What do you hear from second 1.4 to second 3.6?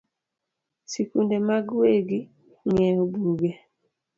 mag wegi ng’iewo buge